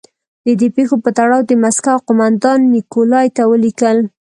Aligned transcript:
د 0.45 0.47
دې 0.59 0.67
پېښو 0.75 0.95
په 1.05 1.09
تړاو 1.17 1.41
د 1.49 1.51
مسکو 1.63 1.95
قومندان 2.07 2.59
نیکولای 2.73 3.27
ته 3.35 3.43
ولیکل. 3.51 3.97